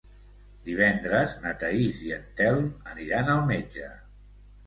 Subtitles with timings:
[0.69, 2.65] Divendres na Thaís i en Telm
[2.95, 3.93] aniran al metge.